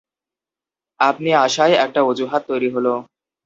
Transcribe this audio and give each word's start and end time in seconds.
আপনি 0.99 1.29
আসায় 1.39 1.75
একটা 1.85 1.99
অজুহাত 2.03 2.41
তৈরি 2.47 2.69
হল। 2.75 2.87